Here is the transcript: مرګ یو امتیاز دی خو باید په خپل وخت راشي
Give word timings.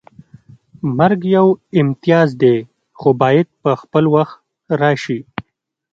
مرګ 0.97 1.21
یو 1.35 1.47
امتیاز 1.79 2.29
دی 2.41 2.55
خو 2.99 3.09
باید 3.21 3.47
په 3.61 3.71
خپل 3.81 4.03
وخت 4.15 4.37
راشي 4.81 5.19